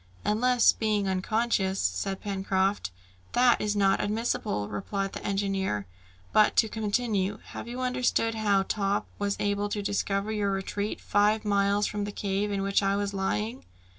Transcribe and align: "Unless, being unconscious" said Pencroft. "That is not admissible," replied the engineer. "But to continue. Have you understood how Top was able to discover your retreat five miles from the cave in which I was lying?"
"Unless, 0.25 0.71
being 0.71 1.07
unconscious" 1.07 1.79
said 2.01 2.21
Pencroft. 2.21 2.89
"That 3.33 3.61
is 3.61 3.75
not 3.75 4.01
admissible," 4.01 4.67
replied 4.67 5.13
the 5.13 5.23
engineer. 5.23 5.85
"But 6.33 6.55
to 6.55 6.67
continue. 6.67 7.37
Have 7.45 7.67
you 7.67 7.81
understood 7.81 8.33
how 8.33 8.63
Top 8.63 9.05
was 9.19 9.37
able 9.39 9.69
to 9.69 9.83
discover 9.83 10.31
your 10.31 10.49
retreat 10.49 10.99
five 10.99 11.45
miles 11.45 11.85
from 11.85 12.05
the 12.05 12.11
cave 12.11 12.51
in 12.51 12.63
which 12.63 12.81
I 12.81 12.95
was 12.95 13.13
lying?" 13.13 13.63